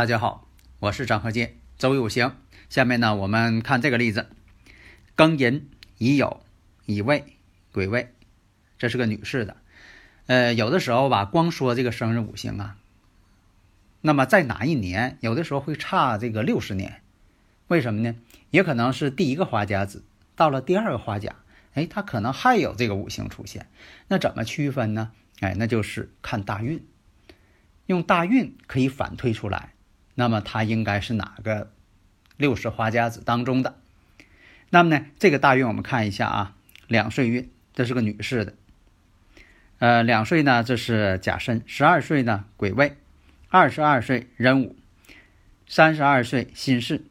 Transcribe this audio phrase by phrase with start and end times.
[0.00, 2.34] 大家好，我是张和建，周易五行。
[2.70, 4.30] 下面呢，我们看这个例子：
[5.14, 5.68] 庚寅、
[5.98, 6.38] 乙酉、
[6.86, 7.36] 乙未、
[7.70, 8.14] 癸未，
[8.78, 9.58] 这是个女士的。
[10.24, 12.78] 呃，有的时候吧，光说这个生日五行啊。
[14.00, 17.02] 那么在哪一年，有的时候会差这个六十年，
[17.66, 18.16] 为什么呢？
[18.48, 20.02] 也可能是第一个花甲子
[20.34, 21.36] 到了第二个花甲，
[21.74, 23.68] 哎，它可能还有这个五行出现。
[24.08, 25.12] 那怎么区分呢？
[25.40, 26.82] 哎，那就是看大运，
[27.84, 29.74] 用大运可以反推出来，
[30.20, 31.72] 那么它应该是哪个
[32.36, 33.78] 六十花甲子当中的？
[34.68, 36.56] 那么呢，这个大运我们看一下啊，
[36.88, 38.52] 两岁运，这是个女士的，
[39.78, 42.98] 呃，两岁呢这是甲申，十二岁呢癸未。
[43.48, 44.76] 二十二岁壬午，
[45.66, 47.02] 三十二岁辛巳，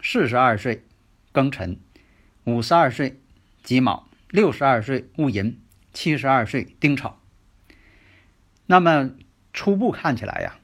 [0.00, 0.82] 四十二岁
[1.34, 1.78] 庚辰，
[2.44, 3.20] 五十二岁
[3.62, 5.60] 己卯，六十二岁戊寅，
[5.92, 7.16] 七十二岁丁丑。
[8.64, 9.10] 那么
[9.52, 10.56] 初步看起来呀，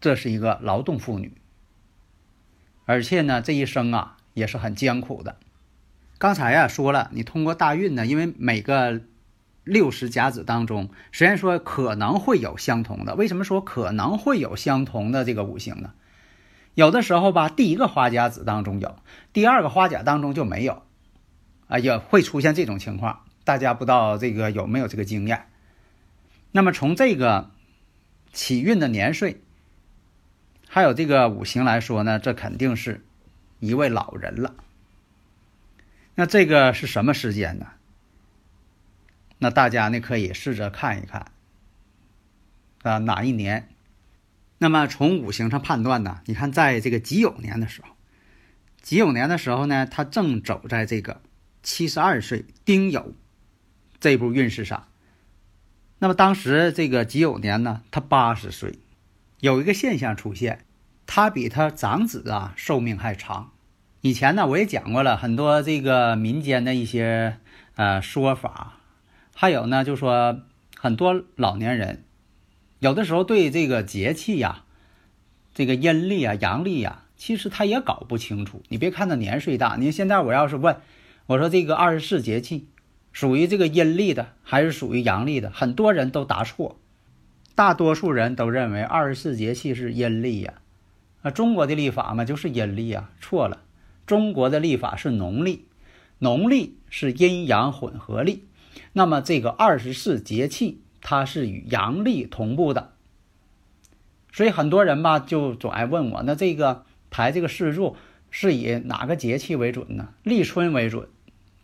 [0.00, 1.32] 这是一个劳动妇女，
[2.84, 5.36] 而且呢，这一生啊也是很艰苦的。
[6.18, 9.02] 刚才呀说了，你通过大运呢，因为每个。
[9.62, 15.92] 六十甲子当中，虽然说可能会有相同的，为什么说可能会有相同的这个五行呢？
[16.74, 18.96] 有的时候吧，第一个花甲子当中有，
[19.34, 20.82] 第二个花甲当中就没有，
[21.68, 23.20] 啊，也会出现这种情况。
[23.44, 25.46] 大家不知道这个有没有这个经验？
[26.52, 27.50] 那么从这个
[28.32, 29.42] 起运的年岁，
[30.72, 33.04] 还有这个五行来说呢，这肯定是
[33.58, 34.54] 一位老人了。
[36.14, 37.66] 那这个是什么时间呢？
[39.38, 41.32] 那大家呢可以试着看一看，
[42.82, 43.68] 啊哪一年？
[44.58, 46.20] 那么从五行上判断呢？
[46.26, 47.88] 你看，在这个己酉年的时候，
[48.80, 51.20] 己酉年的时候呢，他正走在这个
[51.64, 53.06] 七十二岁丁酉
[53.98, 54.86] 这步运势上。
[55.98, 58.78] 那么当时这个己酉年呢，他八十岁，
[59.40, 60.66] 有一个现象出现，
[61.06, 63.52] 他比他长子啊寿命还长。
[64.02, 67.38] 以前呢我也讲过了很多这个民间的一些
[67.76, 68.76] 呃说法。
[69.34, 70.42] 还有呢，就说
[70.76, 72.04] 很多老年人，
[72.80, 74.64] 有的时候对这个节气呀，
[75.54, 78.62] 这个阴历啊、阳历呀，其实他也搞不清楚。
[78.68, 80.76] 你别看他年岁大，你现在我要是问，
[81.24, 82.68] 我说这个二十四节气
[83.12, 86.79] 属于这个阴历的还是属于阳历的，很多人都答错。
[87.54, 90.54] 大多数人都认为二十四节气是阴历呀，
[91.22, 93.62] 啊，中国的历法嘛就是阴历啊，错了。
[94.06, 95.66] 中国的历法是农历，
[96.18, 98.44] 农历是阴阳混合历。
[98.92, 102.92] 那么这个二十四节气，它是与阳历同步的，
[104.32, 107.96] 所以很多人吧就总爱问我，那这个排这个四柱
[108.30, 110.08] 是以哪个节气为准呢？
[110.22, 111.08] 立春为准，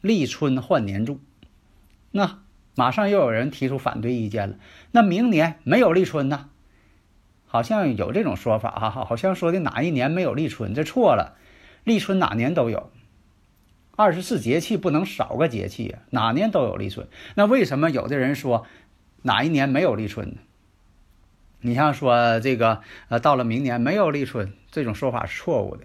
[0.01, 1.21] 立春换年柱。
[2.13, 2.43] 那
[2.77, 4.57] 马上又有人提出反对意见了，
[4.93, 6.51] 那明年没有立春呢？
[7.47, 11.37] 好像有这种说法哈，好像说的哪一年没有立春，这错了，
[11.85, 12.93] 立春哪年都有。
[13.97, 17.09] 二十四节气不能少个节气呀，哪年都有立春。
[17.35, 18.67] 那为什么有的人说
[19.23, 20.37] 哪一年没有立春呢？
[21.63, 25.85] 你像说这个呃，到了明年没有立春，这种说法是错误的。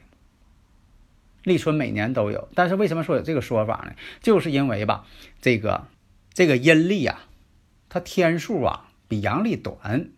[1.43, 3.93] 立春每年都有，但是为什么说有这个说法呢？
[4.19, 5.05] 就是因为吧，
[5.39, 5.87] 这个
[6.33, 7.27] 这个阴历啊，
[7.89, 10.09] 它天数啊比阳历短。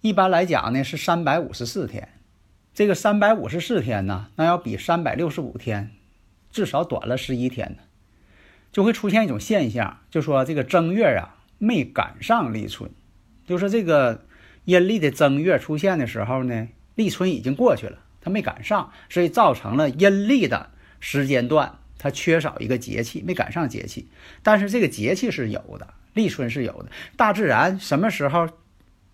[0.00, 2.08] 一般来讲呢是三百五十四天，
[2.74, 5.90] 这个三百五十四天呢，那要比三百六十五天。
[6.50, 7.82] 至少短了十一天呢，
[8.70, 12.90] 就会出现一种现象，就说这个正月啊没赶上立春，
[13.46, 14.26] 就是这个
[14.66, 20.70] 阴历的正月出现的时候呢，立春已经过去了，它没赶上，所以造成了阴历的
[21.00, 24.08] 时间段它缺少一个节气，没赶上节气。
[24.42, 26.90] 但是这个节气是有的，立春是有的。
[27.16, 28.48] 大自然什么时候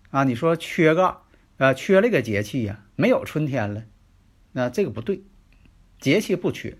[0.09, 0.23] 啊？
[0.23, 1.17] 你说缺个
[1.57, 2.79] 呃缺了一个节气呀？
[2.95, 3.83] 没有春天了，
[4.53, 5.21] 那这个不对，
[5.99, 6.75] 节气不缺。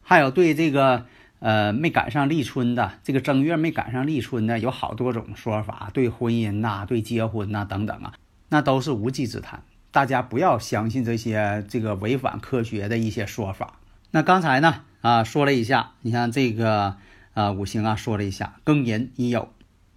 [0.00, 1.06] 还有对这个
[1.38, 8.14] 呃没赶上立春的这个正月没赶上立春的，有好多种说法，对婚姻呐，对结婚呐等等啊，
[8.48, 9.62] 那都是无稽之谈。
[9.92, 13.78] 大家不要相信这些这个违反科学的一些说法
[14.10, 16.96] 那刚才呢啊说了一下，你看这个
[17.34, 19.48] 啊五行啊说了一下，庚寅、乙酉、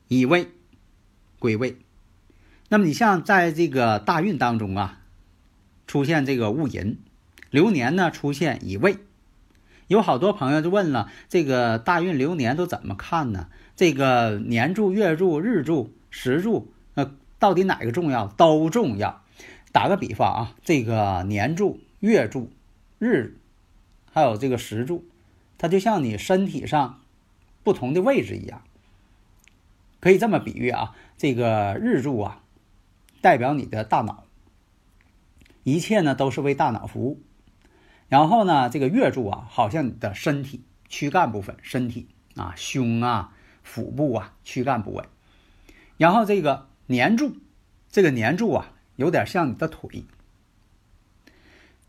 [0.10, 0.50] 乙未、
[1.40, 1.78] 癸未。
[2.68, 5.00] 那么你像在这个大运当中啊，
[5.86, 6.98] 出现这个戊寅，
[7.52, 8.98] 流年呢出现乙未，
[9.88, 13.48] 有好多朋友就问了，这个大运流年都怎么看呢？
[13.76, 18.26] 这个年柱、月柱、日柱、时柱，呃，到底哪个重要？
[18.26, 19.22] 都重要。
[19.72, 22.52] 打个比方啊，这个年柱、月柱、
[22.98, 23.38] 日，
[24.16, 25.04] 还有这个时柱，
[25.58, 27.02] 它就像你身体上
[27.66, 28.62] 不同的位置一样。
[30.00, 32.42] 可以这么比喻啊，这个日柱啊。
[33.20, 34.24] 代表你的大脑，
[35.64, 37.22] 一切呢都是为大脑服务。
[38.08, 42.08] 然后呢，这个月柱啊，好像你的身体躯干部分，身体
[42.38, 43.34] 啊，胸啊、
[43.64, 45.04] 腹部啊，躯干部位。
[45.98, 47.36] 然后这个年柱，
[47.90, 50.06] 这个年柱啊，有点像你的腿。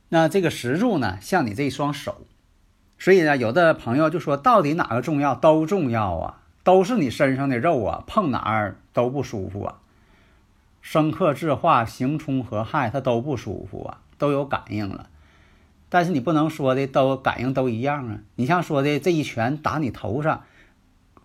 [0.08, 2.22] 那这个石柱呢，像你这一双手。
[2.98, 5.34] 所以呢，有的朋友就说，到底哪个重要？
[5.34, 9.80] 都重要啊，都是你身上的肉啊，碰哪儿都不舒服啊。
[10.80, 15.10] 生克制化，刑冲合害，它都不舒服啊，都有感应了。
[15.88, 18.18] 但是你不能说的都感应都一样啊。
[18.36, 20.44] 你像说的这一拳打你头上，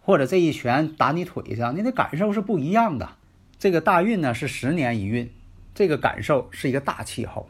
[0.01, 3.11] 或者这一拳打你腿上，你的感受是不一样的。
[3.57, 5.31] 这个大运呢是十年一运，
[5.73, 7.47] 这个感受是一个大气候。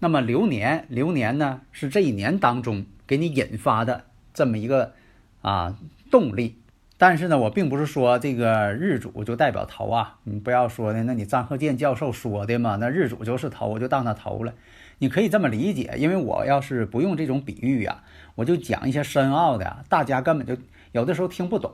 [0.00, 4.94] 那么流年，流年呢是这一年当中给你引发的这么一个
[5.42, 5.78] 啊
[6.10, 6.56] 动力。
[6.98, 14.52] 但是呢，我并不是说这个日主就代表头啊，你不要说的，那你张鹤健教授说的嘛，那日主就是头，我就当他头了。
[14.98, 18.02] 你可以这么理解，因为我要是不用这种比喻呀，
[18.34, 20.54] 我就讲一些深奥的，大家根本就
[20.92, 21.72] 有的时候听不懂。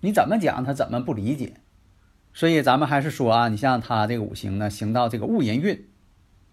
[0.00, 1.54] 你怎么讲，他怎么不理解？
[2.34, 5.82] 所以咱们还是说啊，你像他这个五行呢，行到这个戊寅运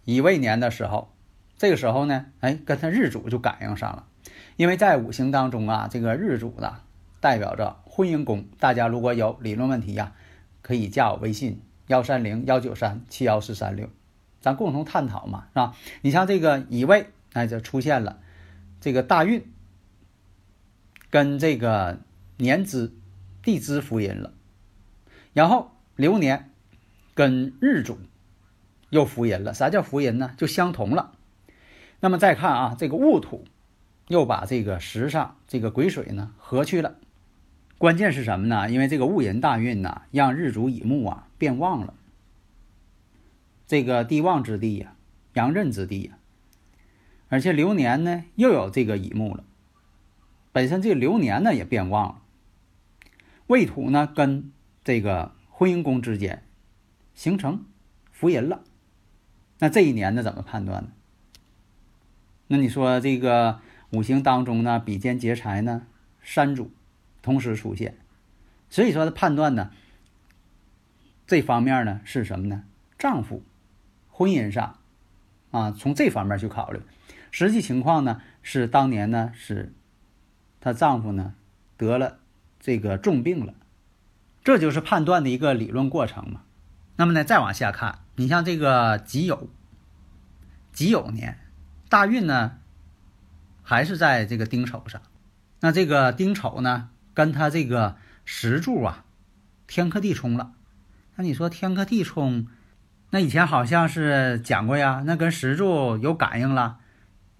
[0.09, 1.13] 乙未年的时候，
[1.55, 4.07] 这个时候呢，哎，跟他日主就感应上了，
[4.55, 6.77] 因为在五行当中啊，这个日主呢，
[7.19, 7.77] 代表着。
[7.85, 10.13] 婚姻宫，大家如果有理论问题呀，
[10.63, 13.87] 可以加我微信幺三零幺九三七幺四三六，
[14.41, 15.75] 咱共同探讨嘛，是吧？
[16.01, 18.19] 你像这个乙未，哎，就出现了
[18.81, 19.45] 这个大运
[21.11, 21.99] 跟这个
[22.37, 22.91] 年支、
[23.43, 24.33] 地支福音了，
[25.33, 26.49] 然后流年
[27.13, 27.99] 跟日主
[28.89, 29.53] 又福音了。
[29.53, 30.33] 啥叫福音呢？
[30.37, 31.13] 就相同了。
[31.99, 33.45] 那么再看啊，这个戊土
[34.07, 36.95] 又把这个时上这个癸水呢合去了。
[37.77, 38.69] 关键是什么呢？
[38.69, 41.93] 因为这个戊寅大运呢，让日主乙木啊变旺了。
[43.67, 44.95] 这个地旺之地呀，
[45.33, 46.17] 阳刃之地呀，
[47.27, 49.43] 而且流年呢又有这个乙木了，
[50.51, 52.21] 本身这个流年呢也变旺了。
[53.47, 54.51] 未土呢跟
[54.83, 56.43] 这个婚姻宫之间
[57.13, 57.65] 形成
[58.11, 58.63] 福银了，
[59.59, 60.89] 那这一年呢怎么判断呢？
[62.47, 63.59] 那你说这个
[63.91, 65.83] 五行当中呢，比肩劫财呢，
[66.21, 66.71] 山主。
[67.21, 67.97] 同时出现，
[68.69, 69.71] 所以说的判断呢，
[71.27, 72.63] 这方面呢是什么呢？
[72.97, 73.43] 丈夫
[74.09, 74.77] 婚姻上
[75.51, 76.79] 啊，从这方面去考虑。
[77.29, 79.73] 实际情况呢是当年呢是
[80.61, 81.35] 她丈夫呢
[81.75, 82.19] 得了
[82.57, 83.53] 这个重病了，
[84.45, 86.43] 这就是判断的一个理论过程嘛。
[86.99, 89.47] 那么呢再往下看，你像这个己酉，
[90.73, 91.39] 己酉年
[91.87, 92.57] 大运呢
[93.63, 95.01] 还是在这个丁丑上，
[95.61, 96.89] 那这个丁丑呢？
[97.13, 99.05] 跟他这个石柱啊，
[99.65, 100.51] 天克地冲了。
[101.15, 102.47] 那你说天克地冲，
[103.11, 105.01] 那以前好像是讲过呀。
[105.05, 106.79] 那跟石柱有感应了，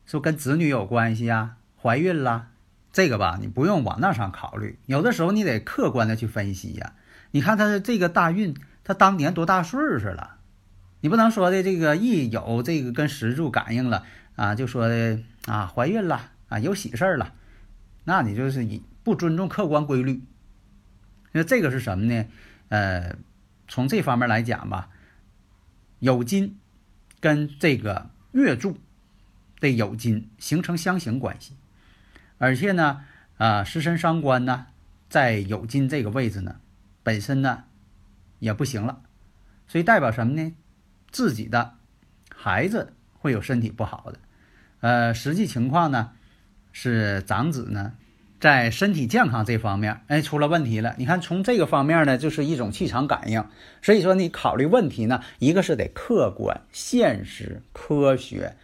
[0.05, 2.47] 说跟子女有关系呀，怀孕了。
[2.93, 4.79] 这个吧，你不用往那上考虑。
[4.85, 6.93] 有的时候你得客观的去分析呀。
[7.31, 8.55] 你看他的这个大运，
[8.89, 10.37] 他当年多大岁数了？
[11.01, 14.03] 你不能说的这个一有这个跟石柱感应了
[14.35, 17.31] 啊，就说的啊怀孕了啊有喜事儿了，
[18.05, 18.81] 那你就是以。
[19.01, 20.21] 不尊重客观规律，
[21.31, 22.25] 那这个是什么呢？
[22.67, 23.15] 呃，
[23.67, 24.89] 从这方面来讲吧，
[26.01, 26.59] 酉金
[27.19, 28.77] 跟这个月柱
[29.59, 31.55] 的酉金形成相刑关系，
[32.37, 33.03] 而且呢，
[33.37, 34.67] 啊，食神伤官呢，
[35.09, 36.57] 在酉金这个位置呢，
[37.01, 37.63] 本身呢
[38.39, 39.01] 也不行了，
[39.67, 40.53] 所以代表什么呢？
[41.11, 41.75] 自己的
[42.35, 44.19] 孩子会有身体不好的，
[44.81, 46.11] 呃，实际情况呢
[46.71, 47.93] 是长子呢。
[48.39, 50.95] 在身体健康这方面，哎，出了问题了。
[50.97, 53.43] 你看，从这个方面呢，就是一种气场感应。
[53.81, 58.55] 所以说，你考虑问题呢，一个是得客观、现实、科学，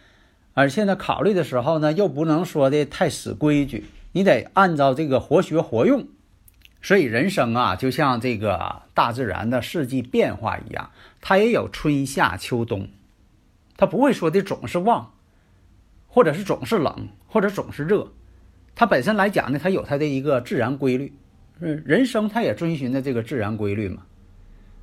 [0.54, 6.08] 而且呢，考虑的时候呢，又不能说的太死规矩，你得按照这个活学活用。
[6.86, 12.88] 所以，人生啊，就像这个大自然的四季变化一样，它也有春夏秋冬，
[13.76, 15.12] 它不会说的总是旺。
[16.06, 18.12] 或者是总是冷，或者总是热，
[18.76, 21.12] 它本身来讲呢，它有它的一个自然规律。
[21.58, 24.04] 人生它也遵循着这个自然规律嘛。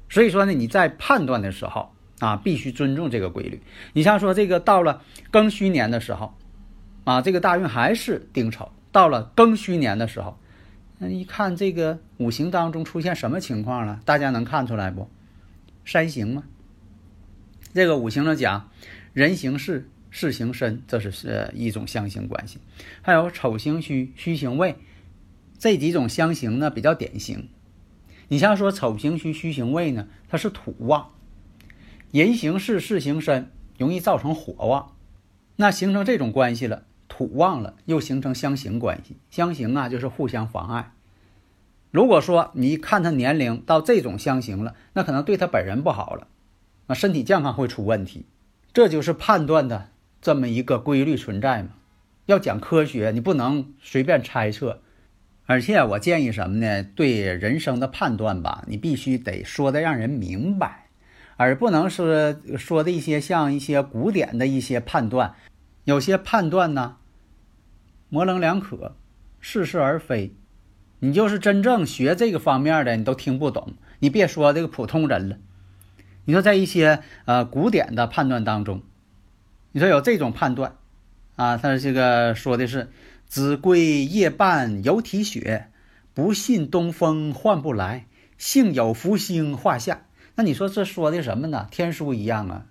[0.10, 3.63] 所以说呢，你在判断的时候啊，必须尊重这个规律。
[3.93, 6.36] 你像说这个到了庚戌年的时候，
[7.05, 10.38] 啊，这个大运还是丁丑，到了庚戌年的时候，
[11.03, 14.00] 那一看这个五行当中出现什么情况了？
[14.05, 15.10] 大家能看出来不？
[15.83, 16.45] 山形吗？
[17.74, 18.69] 这个五行上讲，
[19.12, 22.60] 人行事，事行身，这是是一种相形关系。
[23.01, 24.77] 还有丑行虚，虚行位，
[25.60, 27.50] 这几种相形呢比较典型。
[28.29, 31.10] 你像说丑行虚，虚行位呢，它是土旺，
[32.12, 34.93] 人行事，事行身，容易造成火旺。
[35.57, 39.17] 那形成这种关系了，土旺了，又形成相刑关系。
[39.29, 40.93] 相刑啊，就是互相妨碍。
[41.91, 46.25] 如果说你看他年龄到这种相刑了，那可能对他本人不好了，
[46.88, 48.25] 那身体健康会出问题。
[48.74, 49.89] 这就是判断的
[50.24, 51.70] 这么一个规律存在嘛。
[52.25, 54.82] 要讲科学，你不能随便猜测。
[55.46, 56.82] 而且我建议什么呢？
[56.82, 60.88] 对人生的判断吧，你必须得说的让人明白，
[61.38, 65.36] 而不能是说的一些像一些古典的一些判断，
[65.84, 66.96] 有些判断呢
[68.13, 68.96] 模棱两可，
[69.41, 70.36] 似是而非。
[71.00, 73.74] 你就是真正学这个方面的，你都听不懂。
[73.98, 75.38] 你别说这个普通人了，
[76.25, 78.84] 你说在一些呃古典的判断当中，
[79.72, 80.75] 你说有这种判断
[81.36, 82.91] 啊，他这个说的是。
[83.25, 85.72] 子规夜半犹啼雪，
[86.13, 88.05] 不信东风唤不来。
[88.38, 90.05] 幸有福星画下。
[90.36, 91.67] 那你说这说的什么呢？
[91.72, 92.65] 天书一样啊。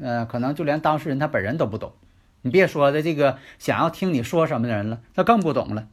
[0.00, 1.92] 呃，可能就连当事人他本人都不懂。
[2.42, 5.88] 你别说的这个想要听你说什么的人了，他更不懂了。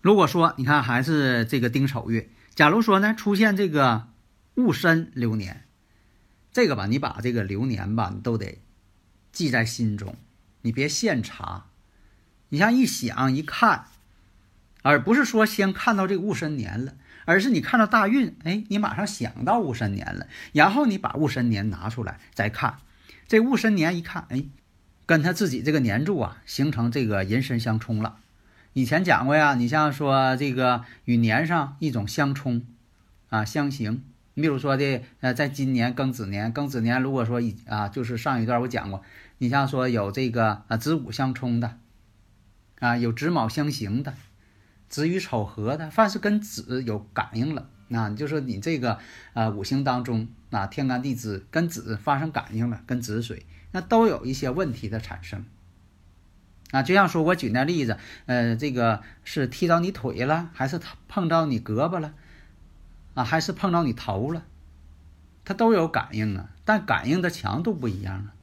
[0.00, 4.08] 如果说你看还是这个丁丑月，假如说呢出现这个
[4.54, 5.64] 戊申流年，
[6.52, 8.62] 这个吧，你把这个流年吧，你都得
[9.32, 10.16] 记在心中，
[10.62, 11.66] 你别现查。
[12.50, 13.86] 你像一想一看，
[14.82, 22.78] 而不是说先看到这个戊申年了，而是你看到大运，哎，你马上想到戊申年了，然后你把戊申年拿出来再看，
[23.26, 24.44] 这戊申年一看，哎，
[25.06, 28.18] 跟他自己这个年柱啊形成这个寅申相冲了。
[28.74, 32.66] 以前讲过呀，你像说这个与年上一种相冲
[33.30, 34.02] 啊相刑，
[34.34, 39.02] 你比如说的呃，在今年庚子年，庚子年如果说以啊，就是上一段我讲过，
[39.38, 41.78] 你像说有这个啊子午相冲的。
[42.78, 44.12] 啊，有子卯相刑的，
[44.90, 48.98] 子与丑合的，凡是跟子有感应了，那你就说你这个
[49.32, 53.46] 啊五行当中啊天干地支跟子发生感应了，跟子水，
[53.76, 55.44] 那都有一些问题的产生。
[56.70, 62.14] 啊，就像说我举那例子，呃，这个是踢到你腿了，还是碰到你胳膊了，
[63.12, 64.44] 啊，还是碰到你头了，
[65.44, 68.34] 它都有感应啊，但感应的强度不一样啊。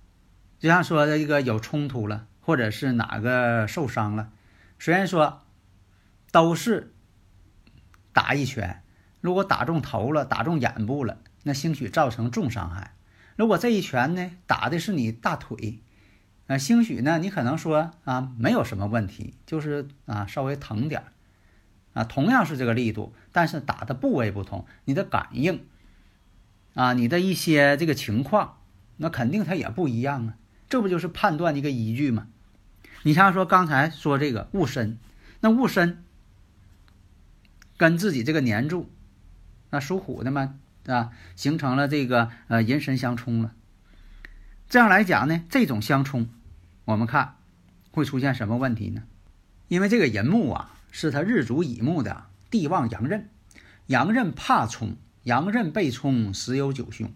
[0.60, 2.28] 就像说的一个有冲突了。
[2.46, 4.30] 或者是哪个受伤了，
[4.78, 5.44] 虽然说
[6.30, 6.92] 都是
[8.12, 8.84] 打一拳，
[9.22, 12.92] 如果打中头了，打中眼部了，那兴许造成重伤害；
[13.36, 15.80] 如果这一拳呢打的是你大腿，
[16.48, 21.04] 啊，兴许呢你可能说啊没有什么问题，就是啊稍微疼点，
[21.94, 25.66] 啊同样是这个力度，但是打的部位不同，你的感应
[26.74, 28.60] 啊你的一些这个情况，
[28.98, 30.36] 那肯定它也不一样啊。
[30.70, 32.28] 这不就是判断的一个依据吗？
[33.04, 34.98] 你像说刚才说这个戊申，
[35.42, 36.04] 那戊申
[37.78, 38.90] 跟自己这个年柱，
[39.70, 43.54] 那属虎的嘛，啊，形成了这个呃寅申相冲了。
[44.70, 46.30] 这样来讲呢，这种相冲，
[46.86, 47.36] 我们看
[47.92, 49.04] 会出现什么问题呢？
[49.68, 53.30] 因为这个寅木啊，是他日主乙木的地旺阳刃，
[53.88, 57.12] 阳刃怕冲，阳刃被冲十有九凶。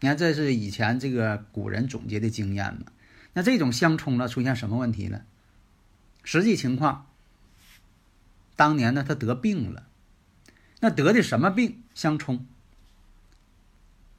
[0.00, 2.86] 你看，这是以前这个古人总结的经验嘛？
[3.34, 5.22] 那这种相冲了，出现什么问题呢？
[6.24, 7.06] 实际情况，
[8.56, 9.84] 当年呢，他得病了。
[10.80, 11.82] 那得的什么病？
[11.94, 12.46] 相冲，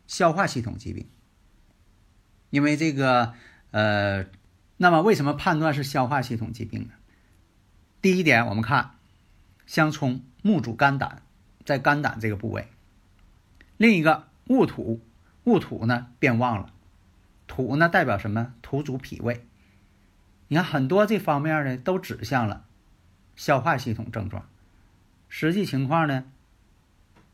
[0.10, 1.08] 消化系统疾病。
[2.50, 3.36] 因为这个，
[3.70, 4.26] 呃，
[4.76, 6.90] 那么为什么判断是消化系统疾病呢？
[8.02, 8.96] 第一点，我们看
[9.68, 11.22] 相冲木主肝胆，
[11.64, 12.68] 在肝胆这个部位。
[13.78, 15.00] 另一个戊土。
[15.46, 16.72] 戊土呢变旺了，
[17.48, 18.54] 土呢代表什么？
[18.62, 19.48] 土主脾胃。
[20.48, 22.66] 你看很多这方面呢都指向了
[23.36, 24.48] 消化系统症状。
[25.28, 26.26] 实际情况呢，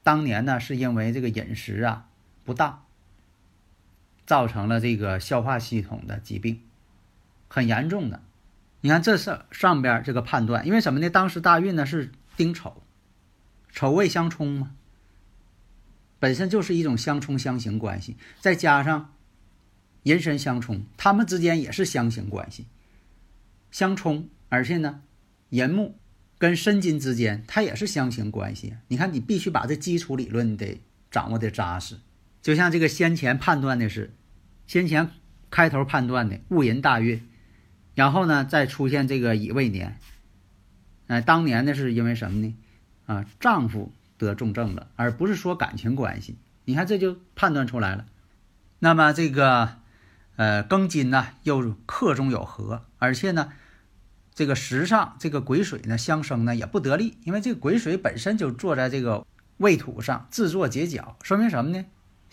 [0.01, 2.07] 当年呢是因为这个饮食啊
[2.45, 2.85] 不当，
[4.25, 6.61] 造成了这个消化系统的疾病，
[7.49, 8.21] 很严重的。
[8.81, 11.09] 你看这是上边这个判断，因为什么呢？
[11.09, 12.83] 当时大运呢是丁丑，
[13.71, 14.75] 丑未相冲嘛。
[16.19, 19.13] 本身就是一种相冲相刑关系，再加上
[20.03, 22.67] 寅申相冲，他们之间也是相刑关系。
[23.71, 25.01] 相冲，而且呢，
[25.49, 25.97] 寅木
[26.37, 28.75] 跟申金之间它也是相刑关系。
[28.87, 30.79] 你看，你必须把这基础理论得
[31.11, 31.97] 掌握的扎实。
[32.45, 34.13] 就像这个先前判断的是，
[34.67, 35.09] 先前
[35.49, 37.27] 开头判断的戊寅大运，
[37.95, 39.97] 然后呢再出现这个乙未年。
[41.07, 42.55] 哎，当年呢是因为什么呢？
[43.07, 46.37] 啊，丈夫得重症了，而不是说感情关系。
[46.65, 48.05] 你看这就判断出来了。
[48.77, 49.77] 那么这个。
[50.37, 53.53] 呃，庚金呢又克中有合，而且呢，
[54.33, 59.25] 这个时上这个癸水呢相生呢也不得力，因为这个癸水本身就坐在这个
[59.55, 61.85] 未土上自作结角，说明什么呢？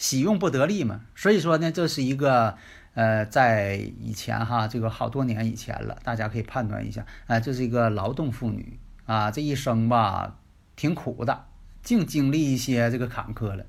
[0.02, 1.02] 喜用不得力嘛。
[1.14, 2.56] 所以说呢，这是一个
[2.94, 10.36] 呃，在以前哈，这个好多年以前了，大家可以判断一下，哎，这是一个劳动妇女啊，这一生吧
[10.74, 11.44] 挺苦的，
[11.84, 13.64] 净经历一些这个坎坷了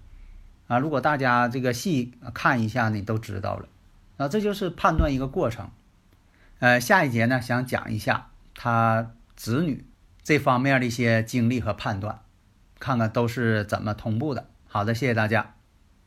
[0.67, 0.79] 啊。
[0.79, 3.67] 如果大家这个细看一下呢，都知道了。
[4.17, 5.69] 啊，这就是判断一个过程。
[6.59, 9.85] 呃，下一节呢，想讲一下他子女
[10.23, 12.21] 这方面的一些经历和判断，
[12.79, 14.47] 看看都是怎么同步的。
[14.67, 15.62] 好的，谢谢大家。